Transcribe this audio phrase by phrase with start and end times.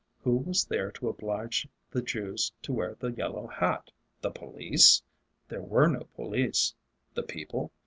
[0.23, 3.91] Who was there to oblige the Jews to wear the yellow hat?
[4.21, 5.03] The police?
[5.47, 6.73] There were no police.
[7.13, 7.71] The people?